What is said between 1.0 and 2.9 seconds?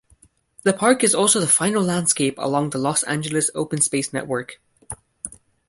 is also the final landscape along the